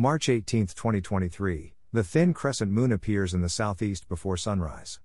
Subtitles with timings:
[0.00, 5.00] March 18, 2023, the thin crescent moon appears in the southeast before sunrise.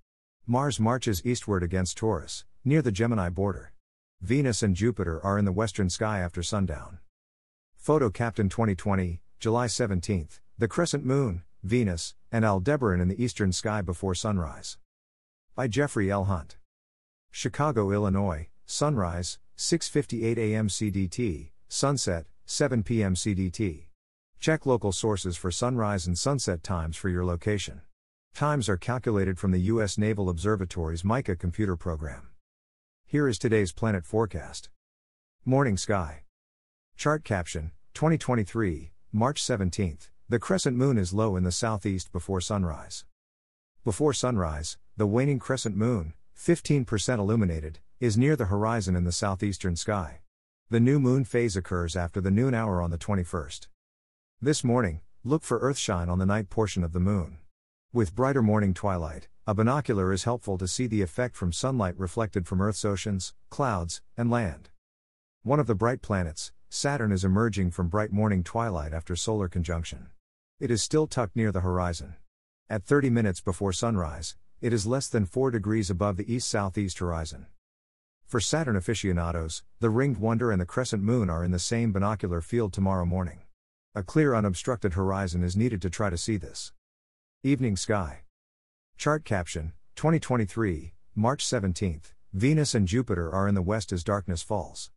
[0.45, 3.73] Mars marches eastward against Taurus, near the Gemini border.
[4.21, 7.00] Venus and Jupiter are in the western sky after sundown.
[7.75, 10.27] Photo Captain 2020, July 17,
[10.59, 14.78] the crescent moon, Venus, and Aldebaran in the eastern sky before sunrise.
[15.55, 16.25] By Jeffrey L.
[16.25, 16.57] Hunt.
[17.32, 20.68] Chicago, Illinois, sunrise, 6:58 a.m.
[20.68, 23.15] CDT, sunset, 7 p.m.
[23.15, 23.87] CDT.
[24.43, 27.79] Check local sources for sunrise and sunset times for your location.
[28.36, 29.97] Times are calculated from the U.S.
[29.97, 32.28] Naval Observatory's MICA computer program.
[33.06, 34.67] Here is today's planet forecast.
[35.45, 36.23] Morning sky.
[36.98, 40.09] Chart caption 2023, March 17th.
[40.28, 43.06] The crescent moon is low in the southeast before sunrise.
[43.86, 49.78] Before sunrise, the waning crescent moon, 15% illuminated, is near the horizon in the southeastern
[49.78, 50.20] sky.
[50.70, 53.67] The new moon phase occurs after the noon hour on the 21st.
[54.44, 57.38] This morning, look for earthshine on the night portion of the moon.
[57.94, 62.45] With brighter morning twilight, a binocular is helpful to see the effect from sunlight reflected
[62.45, 64.69] from Earth's oceans, clouds, and land.
[65.44, 70.08] One of the bright planets, Saturn, is emerging from bright morning twilight after solar conjunction.
[70.59, 72.17] It is still tucked near the horizon.
[72.69, 76.99] At 30 minutes before sunrise, it is less than 4 degrees above the east southeast
[76.99, 77.45] horizon.
[78.25, 82.41] For Saturn aficionados, the ringed wonder and the crescent moon are in the same binocular
[82.41, 83.39] field tomorrow morning.
[83.95, 86.73] A clear unobstructed horizon is needed to try to see this.
[87.44, 88.22] Evening sky.
[88.97, 92.14] Chart caption 2023, March 17th.
[92.33, 94.89] Venus and Jupiter are in the west as darkness falls.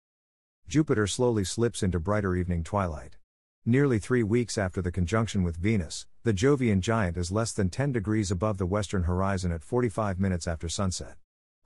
[0.67, 3.19] Jupiter slowly slips into brighter evening twilight.
[3.67, 7.93] Nearly three weeks after the conjunction with Venus, the Jovian giant is less than 10
[7.93, 11.17] degrees above the western horizon at 45 minutes after sunset.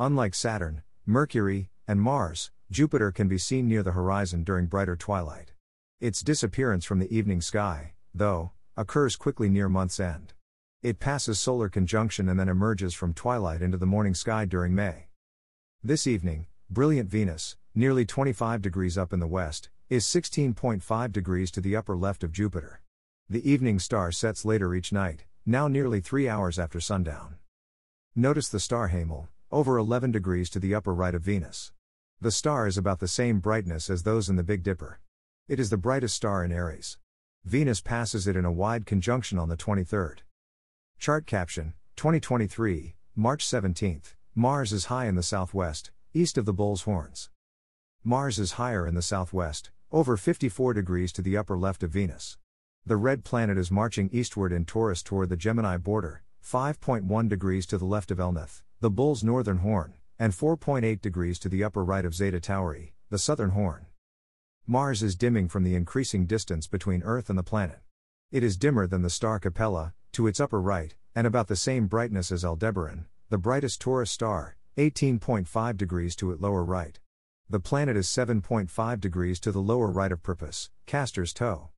[0.01, 5.53] Unlike Saturn, Mercury, and Mars, Jupiter can be seen near the horizon during brighter twilight.
[6.01, 10.33] Its disappearance from the evening sky, though, occurs quickly near month's end.
[10.83, 15.09] It passes solar conjunction and then emerges from twilight into the morning sky during May.
[15.85, 21.61] This evening, brilliant Venus, nearly 25 degrees up in the west, is 16.5 degrees to
[21.61, 22.81] the upper left of Jupiter.
[23.29, 27.35] The evening star sets later each night, now nearly three hours after sundown.
[28.17, 31.73] Notice the star Hamal, over 11 degrees to the upper right of Venus.
[32.23, 34.99] The star is about the same brightness as those in the Big Dipper.
[35.51, 36.97] It is the brightest star in Aries.
[37.45, 40.19] Venus passes it in a wide conjunction on the 23rd.
[41.01, 44.15] Chart caption 2023, March 17th.
[44.37, 47.31] Mars is high in the southwest, east of the Bull's Horns.
[48.05, 52.39] Mars is higher in the southwest, over 54 degrees to the upper left of Venus.
[52.87, 57.77] The red planet is marching eastward in Taurus toward the Gemini border, 5.1 degrees to
[57.77, 62.05] the left of Elnath the Bull's northern horn, and 4.8 degrees to the upper right
[62.05, 63.87] of Zeta Tauri, the southern horn.
[64.71, 67.81] Mars is dimming from the increasing distance between Earth and the planet.
[68.31, 71.89] It is dimmer than the star Capella, to its upper right, and about the same
[71.89, 77.01] brightness as Aldebaran, the brightest Taurus star, 18.5 degrees to its lower right.
[77.49, 81.71] The planet is 7.5 degrees to the lower right of Propus, Castor's toe.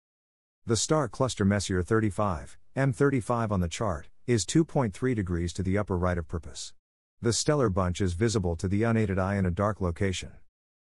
[0.66, 5.96] The star cluster Messier 35, M35 on the chart, is 2.3 degrees to the upper
[5.96, 6.74] right of Propus.
[7.22, 10.32] The stellar bunch is visible to the unaided eye in a dark location.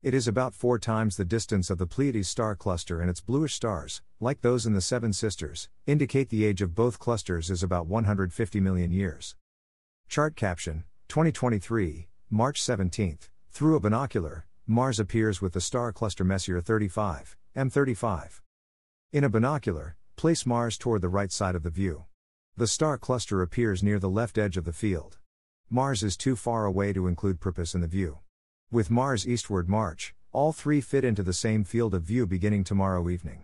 [0.05, 3.55] It is about four times the distance of the Pleiades star cluster, and its bluish
[3.55, 7.87] stars, like those in the Seven Sisters, indicate the age of both clusters is about
[7.87, 9.35] 150 million years.
[10.07, 13.29] Chart caption 2023, March 17th.
[13.49, 18.41] Through a binocular, Mars appears with the star cluster Messier 35, M35.
[19.11, 22.05] In a binocular, place Mars toward the right side of the view.
[22.55, 25.17] The star cluster appears near the left edge of the field.
[25.67, 28.19] Mars is too far away to include Propus in the view.
[28.71, 33.07] With Mars eastward march, all three fit into the same field of view beginning tomorrow
[33.09, 33.43] evening.